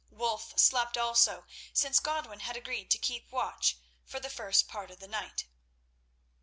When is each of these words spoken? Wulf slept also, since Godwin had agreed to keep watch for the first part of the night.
Wulf 0.09 0.57
slept 0.57 0.97
also, 0.97 1.45
since 1.73 1.99
Godwin 1.99 2.39
had 2.39 2.57
agreed 2.57 2.89
to 2.89 2.97
keep 2.97 3.31
watch 3.31 3.77
for 4.03 4.19
the 4.19 4.31
first 4.31 4.67
part 4.67 4.89
of 4.89 4.99
the 4.99 5.07
night. 5.07 5.45